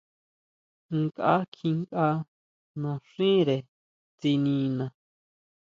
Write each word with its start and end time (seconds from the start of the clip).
Nkʼa 1.01 1.33
kjinkʼa 1.53 2.07
naxínre 2.81 3.57
tsinina. 4.19 4.85